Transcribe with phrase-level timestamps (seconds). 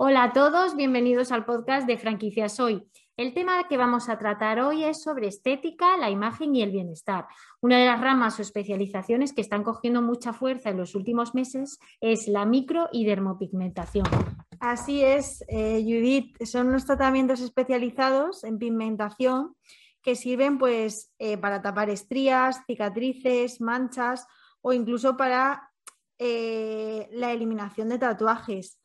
[0.00, 2.88] Hola a todos, bienvenidos al podcast de Franquicias Hoy.
[3.16, 7.26] El tema que vamos a tratar hoy es sobre estética, la imagen y el bienestar.
[7.60, 11.80] Una de las ramas o especializaciones que están cogiendo mucha fuerza en los últimos meses
[12.00, 14.06] es la micro y dermopigmentación.
[14.60, 19.56] Así es, eh, Judith, son unos tratamientos especializados en pigmentación
[20.00, 24.28] que sirven pues, eh, para tapar estrías, cicatrices, manchas
[24.60, 25.72] o incluso para
[26.18, 28.78] eh, la eliminación de tatuajes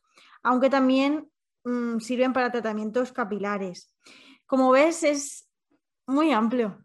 [0.44, 1.28] aunque también
[1.64, 3.92] mm, sirven para tratamientos capilares.
[4.46, 5.50] Como ves, es
[6.06, 6.78] muy amplio.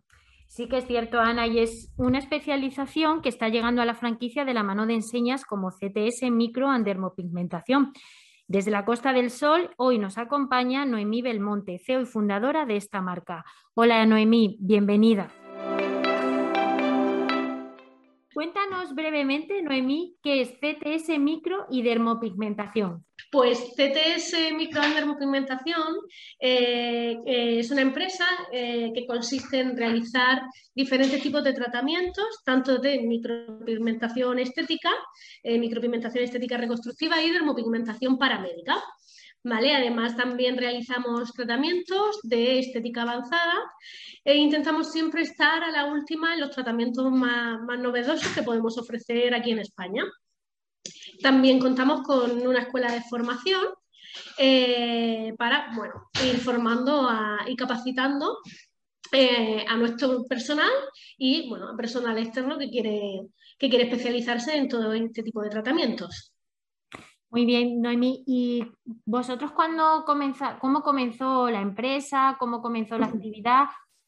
[0.47, 4.45] Sí que es cierto, Ana, y es una especialización que está llegando a la franquicia
[4.45, 7.93] de la mano de enseñas como CTS Micro and Dermopigmentación.
[8.47, 12.99] Desde la Costa del Sol, hoy nos acompaña Noemí Belmonte, CEO y fundadora de esta
[12.99, 13.45] marca.
[13.75, 15.31] Hola Noemí, bienvenida.
[18.33, 23.05] Cuéntanos brevemente, Noemí, qué es CTS micro y dermopigmentación.
[23.31, 25.95] Pues CTS Micro y Dermopigmentación
[26.39, 30.41] eh, eh, es una empresa eh, que consiste en realizar
[30.73, 34.89] diferentes tipos de tratamientos, tanto de micropigmentación estética,
[35.43, 38.81] micropigmentación estética reconstructiva y dermopigmentación paramédica.
[39.43, 43.55] Además, también realizamos tratamientos de estética avanzada
[44.23, 49.33] e intentamos siempre estar a la última en los tratamientos más, novedosos que podemos ofrecer
[49.33, 50.03] aquí en España.
[51.21, 53.65] También contamos con una escuela de formación
[54.37, 57.09] eh, para bueno, ir formando
[57.47, 58.39] y capacitando
[59.11, 60.71] eh, a nuestro personal
[61.17, 63.21] y bueno, personal externo que quiere,
[63.57, 66.33] que quiere especializarse en todo este tipo de tratamientos.
[67.29, 68.23] Muy bien, Noemí.
[68.25, 68.65] ¿Y
[69.05, 73.65] vosotros cuándo comenzó, cómo comenzó la empresa, cómo comenzó la actividad?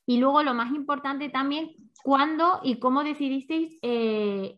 [0.08, 4.58] Y luego lo más importante también, ¿cuándo y cómo decidisteis eh,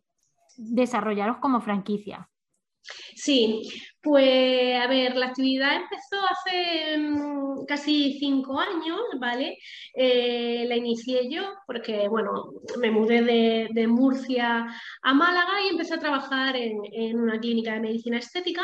[0.56, 2.30] desarrollaros como franquicia?
[3.16, 3.62] Sí,
[4.02, 9.58] pues a ver, la actividad empezó hace mm, casi cinco años, ¿vale?
[9.96, 14.68] Eh, la inicié yo porque, bueno, me mudé de, Murcia
[15.02, 18.64] a Málaga y empecé a trabajar en, una clínica de medicina estética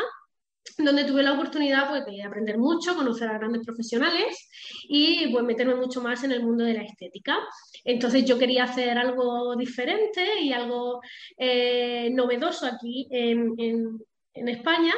[0.78, 4.50] donde tuve la oportunidad pues, de aprender mucho, conocer a grandes profesionales
[4.88, 7.38] y pues, meterme mucho más en el mundo de la estética.
[7.84, 11.00] Entonces yo quería hacer algo diferente y algo
[11.38, 14.00] eh, novedoso aquí en, en
[14.34, 14.94] España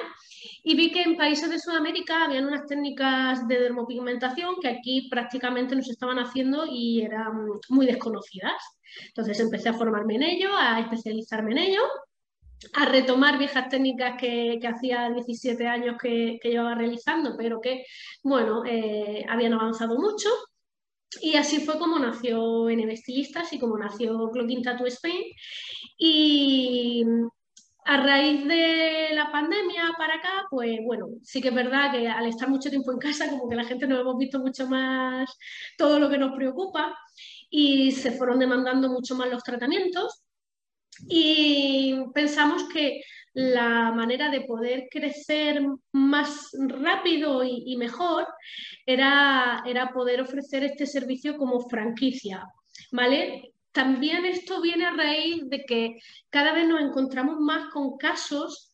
[0.62, 5.74] y vi que en países de Sudamérica habían unas técnicas de dermopigmentación que aquí prácticamente
[5.74, 8.60] no se estaban haciendo y eran muy desconocidas.
[9.08, 11.82] Entonces empecé a formarme en ello, a especializarme en ello,
[12.74, 17.84] a retomar viejas técnicas que, hacía 17 años que, que, llevaba realizando, pero que,
[18.22, 20.28] bueno, eh, habían avanzado mucho.
[21.20, 25.22] Y así fue como nació NB Estilistas y como nació Clocking Tattoo Spain.
[25.98, 27.04] Y,
[27.84, 32.26] a raíz de la pandemia para acá, pues bueno, sí que es verdad que al
[32.26, 35.36] estar mucho tiempo en casa, como que la gente no hemos visto mucho más
[35.76, 36.96] todo lo que nos preocupa
[37.50, 40.22] y se fueron demandando mucho más los tratamientos
[41.08, 43.02] y pensamos que
[43.34, 45.62] la manera de poder crecer
[45.92, 48.26] más rápido y, y mejor
[48.86, 52.44] era, era poder ofrecer este servicio como franquicia,
[52.92, 53.52] ¿vale?
[53.72, 55.98] También esto viene a raíz de que
[56.30, 58.72] cada vez nos encontramos más con casos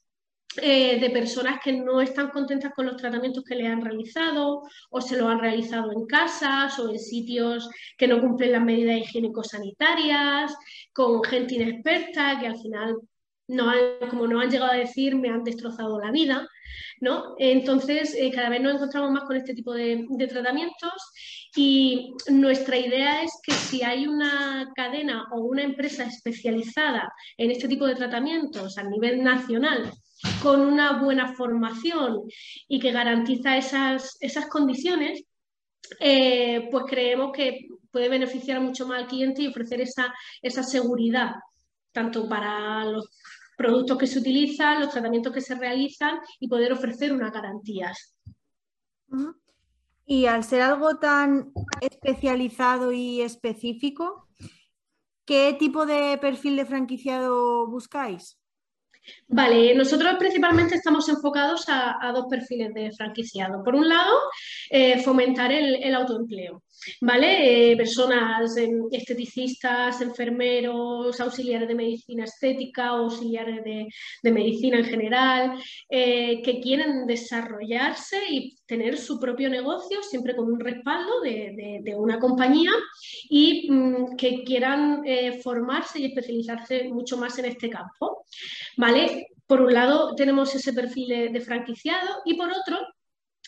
[0.56, 5.00] eh, de personas que no están contentas con los tratamientos que le han realizado o
[5.00, 10.56] se lo han realizado en casas o en sitios que no cumplen las medidas higiénico-sanitarias,
[10.92, 12.96] con gente inexperta que al final
[13.48, 13.72] no
[14.10, 16.46] como nos han llegado a decir, me han destrozado la vida,
[17.00, 17.34] ¿no?
[17.38, 20.92] Entonces, eh, cada vez nos encontramos más con este tipo de, tratamientos
[21.56, 27.68] y nuestra idea es que si hay una cadena o una empresa especializada en este
[27.68, 29.90] tipo de tratamientos a nivel nacional,
[30.42, 32.22] con una buena formación
[32.66, 35.22] y que garantiza esas, esas condiciones,
[36.00, 41.36] eh, pues creemos que puede beneficiar mucho más al cliente y ofrecer esa, esa seguridad
[41.92, 43.08] tanto para los
[43.58, 48.16] productos que se utilizan, los tratamientos que se realizan y poder ofrecer unas garantías.
[50.06, 54.28] Y al ser algo tan especializado y específico,
[55.26, 58.38] ¿qué tipo de perfil de franquiciado buscáis?
[59.26, 63.64] Vale, nosotros principalmente estamos enfocados a, dos perfiles de franquiciado.
[63.64, 64.14] Por un lado,
[64.70, 66.62] eh, fomentar el, autoempleo,
[67.00, 67.72] ¿vale?
[67.72, 68.56] Eh, personas
[68.90, 75.58] esteticistas, enfermeros, auxiliares de medicina estética, auxiliares de, medicina en general,
[75.88, 82.18] eh, que quieren desarrollarse y tener su propio negocio, siempre con un respaldo de, una
[82.18, 82.70] compañía
[83.28, 85.02] y mm, que quieran
[85.42, 88.24] formarse y especializarse mucho más en este campo,
[88.76, 89.28] ¿vale?
[89.48, 92.78] Por un lado tenemos ese perfil de, franquiciado y por otro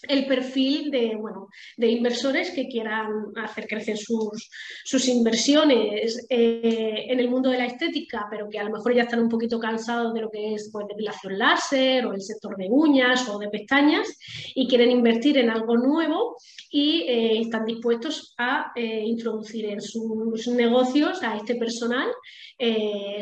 [0.08, 4.50] el perfil de, bueno, de inversores que quieran hacer crecer sus,
[4.84, 9.02] sus inversiones eh, en el mundo de la estética, pero que a lo mejor ya
[9.02, 12.68] están un poquito cansados de lo que es pues, depilación láser o el sector de
[12.70, 14.08] uñas o de pestañas
[14.54, 16.36] y quieren invertir en algo nuevo
[16.70, 22.08] y eh, están dispuestos a eh, introducir en sus negocios a este personal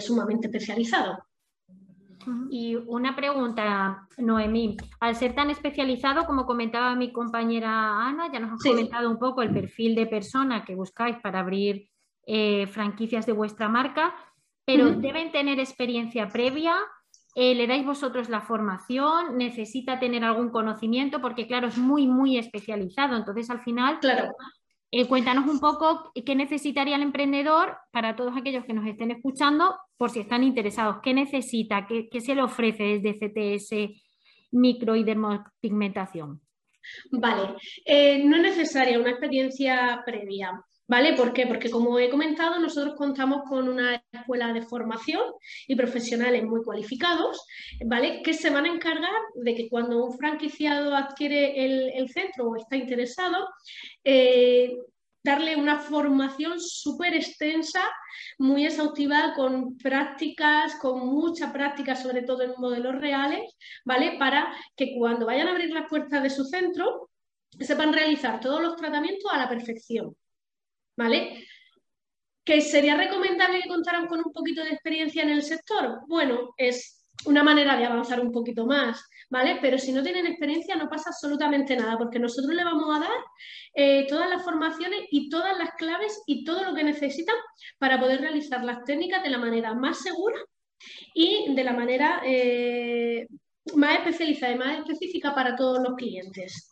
[0.00, 1.27] sumamente especializado.
[2.50, 4.76] Y una pregunta, Noemí.
[5.00, 9.42] Al ser tan especializado, como comentaba mi compañera Ana, ya nos has comentado un poco
[9.42, 11.88] el perfil de persona que buscáis para abrir
[12.26, 14.14] eh, franquicias de vuestra marca,
[14.64, 16.76] pero deben tener experiencia previa.
[17.34, 19.38] Eh, ¿Le dais vosotros la formación?
[19.38, 21.20] ¿Necesita tener algún conocimiento?
[21.20, 23.16] Porque, claro, es muy, muy especializado.
[23.16, 24.30] Entonces, al final, claro.
[24.90, 29.76] Eh, cuéntanos un poco qué necesitaría el emprendedor para todos aquellos que nos estén escuchando,
[29.98, 30.98] por si están interesados.
[31.02, 31.86] ¿Qué necesita?
[31.86, 34.00] ¿Qué, se le ofrece desde CTS
[34.52, 36.40] micro y dermopigmentación?
[37.10, 40.58] Vale, eh, no es necesaria una experiencia previa.
[40.88, 41.12] ¿Vale?
[41.12, 41.46] ¿Por qué?
[41.46, 45.20] Porque como he comentado, nosotros contamos con una escuela de formación
[45.66, 47.44] y profesionales muy cualificados,
[47.84, 48.22] ¿vale?
[48.22, 52.76] Que se van a encargar de que cuando un franquiciado adquiere el, centro o está
[52.76, 53.48] interesado,
[54.02, 54.78] eh,
[55.22, 57.82] darle una formación súper extensa,
[58.38, 63.42] muy exhaustiva, con prácticas, con mucha práctica, sobre todo en modelos reales,
[63.84, 64.16] ¿vale?
[64.18, 67.10] Para que cuando vayan a abrir las puertas de su centro,
[67.60, 70.16] sepan realizar todos los tratamientos a la perfección.
[70.98, 71.46] ¿Vale?
[72.44, 76.00] ¿Que sería recomendable que contaran con un poquito de experiencia en el sector?
[76.08, 79.58] Bueno, es una manera de avanzar un poquito más, ¿vale?
[79.62, 83.18] Pero si no tienen experiencia no pasa absolutamente nada, porque nosotros le vamos a dar
[83.74, 87.36] eh, todas las formaciones y todas las claves y todo lo que necesitan
[87.78, 90.38] para poder realizar las técnicas de la manera más segura
[91.14, 93.28] y de la manera eh,
[93.74, 96.70] más especializada y más específica para todos los clientes.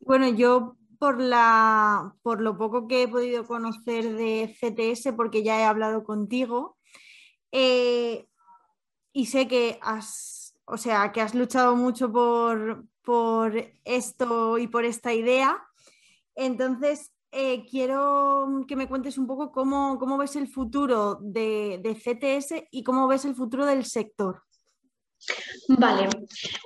[0.00, 5.58] Bueno, yo por, la, por lo poco que he podido conocer de CTS, porque ya
[5.58, 6.76] he hablado contigo,
[7.52, 8.26] eh,
[9.10, 12.86] y sé que has, o sea, que has luchado mucho por,
[13.84, 15.60] esto y por esta idea.
[16.34, 22.84] Entonces, eh, quiero que me cuentes un poco cómo, ves el futuro de, CTS y
[22.84, 24.42] cómo ves el futuro del sector.
[25.68, 26.08] Vale,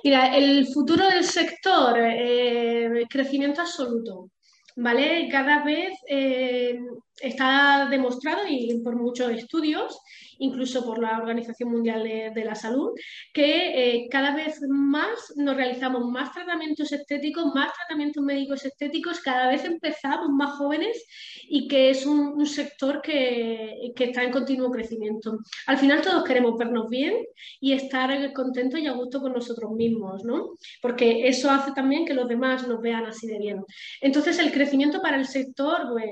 [0.03, 4.31] mira, el futuro del sector, eh, crecimiento absoluto,
[4.75, 5.27] ¿vale?
[5.31, 6.79] Cada vez eh,
[7.21, 9.99] está demostrado y por muchos estudios
[10.39, 12.91] incluso por la Organización Mundial de, la Salud,
[13.33, 19.49] que eh, cada vez más nos realizamos más tratamientos estéticos, más tratamientos médicos estéticos, cada
[19.49, 21.05] vez empezamos más jóvenes
[21.47, 25.39] y que es un, sector que, está en continuo crecimiento.
[25.65, 27.15] Al final todos queremos vernos bien
[27.59, 30.57] y estar contentos y a gusto con nosotros mismos, ¿no?
[30.81, 33.63] Porque eso hace también que los demás nos vean así de bien.
[34.01, 36.05] Entonces el crecimiento para el sector pues,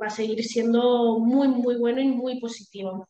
[0.00, 3.08] va a seguir siendo muy, muy bueno y muy positivo.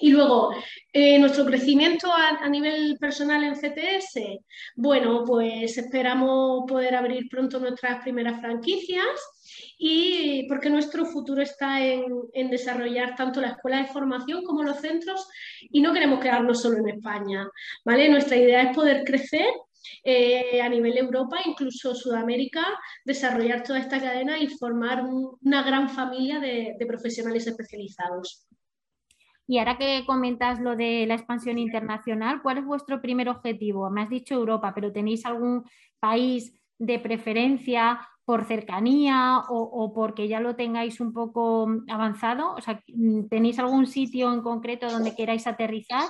[0.00, 0.54] Y luego,
[0.92, 4.40] eh, nuestro crecimiento a, nivel personal en CTS,
[4.76, 9.04] bueno, pues esperamos poder abrir pronto nuestras primeras franquicias
[9.78, 15.26] y porque nuestro futuro está en, desarrollar tanto la escuela de formación como los centros
[15.62, 17.48] y no queremos quedarnos solo en España,
[17.84, 18.08] ¿vale?
[18.08, 19.50] Nuestra idea es poder crecer
[20.04, 22.64] eh, a nivel Europa, incluso Sudamérica,
[23.04, 25.04] desarrollar toda esta cadena y formar
[25.40, 28.46] una gran familia de profesionales especializados.
[29.46, 33.90] Y ahora que comentas lo de la expansión internacional, ¿cuál es vuestro primer objetivo?
[33.90, 35.64] Me has dicho Europa, pero ¿tenéis algún
[35.98, 42.54] país de preferencia por cercanía o, porque ya lo tengáis un poco avanzado?
[42.54, 42.82] O sea,
[43.28, 46.08] ¿tenéis algún sitio en concreto donde queráis aterrizar?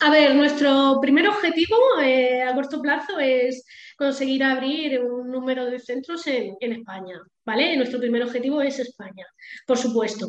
[0.00, 3.64] A ver, nuestro primer objetivo eh, a corto plazo es
[3.96, 7.76] conseguir abrir un número de centros en, España, ¿vale?
[7.76, 9.26] Nuestro primer objetivo es España,
[9.66, 10.26] por supuesto.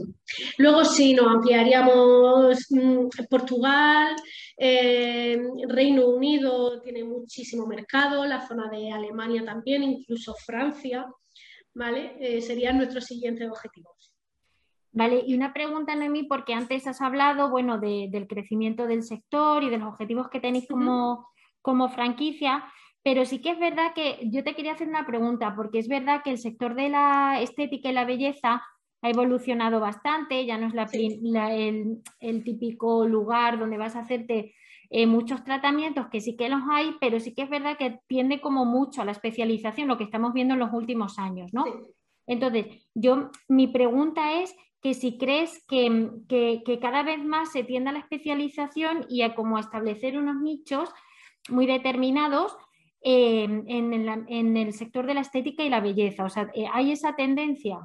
[0.57, 4.15] Luego sí, nos ampliaríamos mm, Portugal,
[4.57, 11.05] eh, Reino Unido tiene muchísimo mercado, la zona de Alemania también, incluso Francia,
[11.73, 12.15] ¿vale?
[12.19, 14.14] Eh, serían nuestros siguientes objetivos.
[14.95, 19.69] Vale, y una pregunta, Noemí, porque antes has hablado, bueno, del crecimiento del sector y
[19.69, 21.27] de los objetivos que tenéis como,
[21.61, 22.63] como franquicia,
[23.03, 26.21] pero sí que es verdad que yo te quería hacer una pregunta, porque es verdad
[26.23, 28.63] que el sector de la estética y la belleza
[29.01, 34.55] ha evolucionado bastante, ya no es la, el, típico lugar donde vas a hacerte
[34.89, 38.39] eh, muchos tratamientos, que sí que los hay, pero sí que es verdad que tiende
[38.39, 41.65] como mucho a la especialización, lo que estamos viendo en los últimos años, ¿no?
[42.27, 47.93] Entonces, yo, mi pregunta es que si crees que, cada vez más se tiende a
[47.93, 50.91] la especialización y a como establecer unos nichos
[51.49, 52.55] muy determinados,
[53.01, 56.23] en, el sector de la estética y la belleza.
[56.23, 57.79] O sea, eh, ¿hay esa tendencia?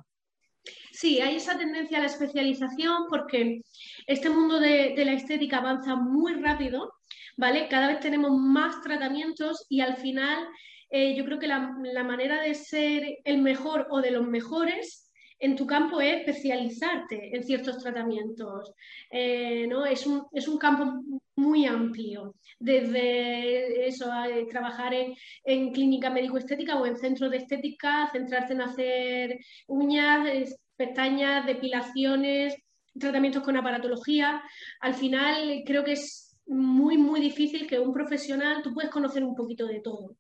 [0.93, 3.63] Sí, hay esa tendencia a la especialización porque
[4.07, 6.93] este mundo de, la estética avanza muy rápido,
[7.39, 7.69] ¿vale?
[7.69, 10.47] Cada vez tenemos más tratamientos y al final
[10.91, 15.10] eh, yo creo que la, la manera de ser el mejor o de los mejores
[15.41, 18.73] en tu campo es especializarte en ciertos tratamientos.
[19.11, 19.87] Eh, ¿no?
[19.87, 21.03] es, un, es, un, campo
[21.37, 24.11] muy amplio, desde eso,
[24.51, 31.47] trabajar en, en clínica médico-estética o en centros de estética, centrarte en hacer uñas, pestañas,
[31.47, 32.55] depilaciones,
[32.99, 34.43] tratamientos con aparatología.
[34.81, 39.35] Al final creo que es muy, muy difícil que un profesional, tú puedes conocer un
[39.35, 40.17] poquito de todo,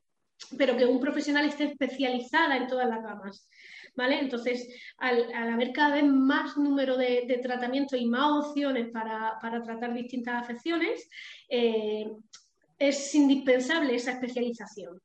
[0.56, 3.48] pero que un profesional esté especializada en todas las ramas.
[3.96, 4.68] Entonces,
[4.98, 11.08] al, haber cada vez más número de, tratamientos y más opciones para, tratar distintas afecciones,
[11.48, 12.06] eh,
[12.78, 15.00] es indispensable esa especialización.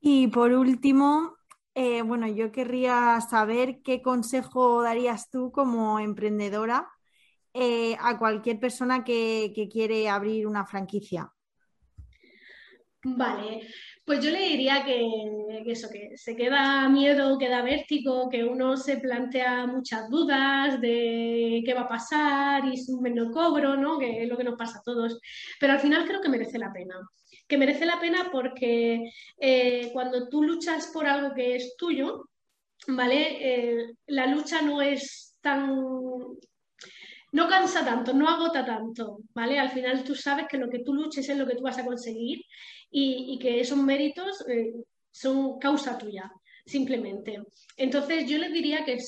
[0.00, 1.36] Y por último,
[1.74, 6.88] eh, bueno, yo querría saber qué consejo darías tú como emprendedora
[7.52, 11.32] eh, a cualquier persona que, quiere abrir una franquicia.
[13.02, 13.66] Vale,
[14.04, 15.02] pues yo le diría que,
[15.66, 21.72] eso, que se queda miedo, queda vértigo, que uno se plantea muchas dudas de qué
[21.72, 23.98] va a pasar y si un no cobro, ¿no?
[23.98, 25.18] Que es lo que nos pasa a todos.
[25.58, 26.94] Pero al final creo que merece la pena.
[27.48, 32.28] Que merece la pena porque eh, cuando tú luchas por algo que es tuyo,
[32.86, 33.38] ¿vale?
[33.40, 35.70] Eh, la lucha no es tan
[37.32, 39.58] no cansa tanto, no agota tanto, ¿vale?
[39.58, 41.84] Al final tú sabes que lo que tú luches es lo que tú vas a
[41.84, 42.44] conseguir
[42.90, 44.72] y, que esos méritos eh,
[45.10, 46.30] son causa tuya,
[46.66, 47.38] simplemente.
[47.76, 48.98] Entonces yo les diría que,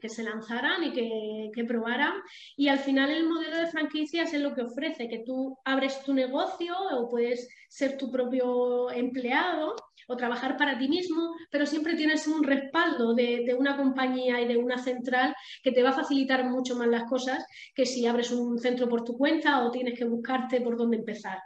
[0.00, 2.14] que, se lanzaran y que, que, probaran
[2.56, 6.14] y al final el modelo de franquicias es lo que ofrece, que tú abres tu
[6.14, 9.76] negocio o puedes ser tu propio empleado
[10.08, 14.48] o trabajar para ti mismo, pero siempre tienes un respaldo de, de, una compañía y
[14.48, 18.30] de una central que te va a facilitar mucho más las cosas que si abres
[18.30, 21.38] un centro por tu cuenta o tienes que buscarte por dónde empezar.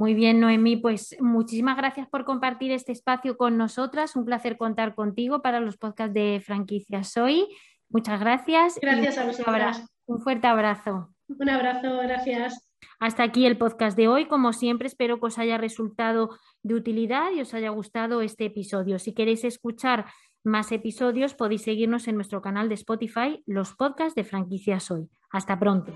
[0.00, 4.16] Muy bien, Noemí, pues muchísimas gracias por compartir este espacio con nosotras.
[4.16, 7.46] Un placer contar contigo para los podcasts de franquicias hoy.
[7.90, 8.78] Muchas gracias.
[8.80, 9.86] Gracias a vosotras.
[10.06, 11.10] Un fuerte abrazo.
[11.28, 12.66] Un abrazo, gracias.
[12.98, 14.24] Hasta aquí el podcast de hoy.
[14.24, 16.30] Como siempre, espero que os haya resultado
[16.62, 18.98] de utilidad y os haya gustado este episodio.
[18.98, 20.06] Si queréis escuchar
[20.42, 25.10] más episodios, podéis seguirnos en nuestro canal de Spotify, los podcasts de franquicias hoy.
[25.30, 25.92] Hasta pronto.